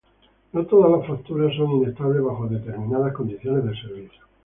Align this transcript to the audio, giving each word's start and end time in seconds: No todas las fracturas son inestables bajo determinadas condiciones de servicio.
No 0.51 0.65
todas 0.65 0.91
las 0.91 1.05
fracturas 1.05 1.55
son 1.55 1.73
inestables 1.73 2.23
bajo 2.23 2.47
determinadas 2.47 3.13
condiciones 3.13 3.65
de 3.65 3.75
servicio. 3.75 4.21